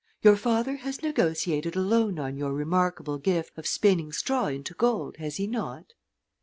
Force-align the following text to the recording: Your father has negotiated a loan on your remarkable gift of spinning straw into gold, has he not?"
Your 0.23 0.35
father 0.35 0.77
has 0.77 1.03
negotiated 1.03 1.75
a 1.75 1.79
loan 1.81 2.17
on 2.17 2.35
your 2.35 2.53
remarkable 2.53 3.19
gift 3.19 3.55
of 3.55 3.67
spinning 3.67 4.11
straw 4.11 4.47
into 4.47 4.73
gold, 4.73 5.17
has 5.17 5.35
he 5.37 5.45
not?" 5.45 5.93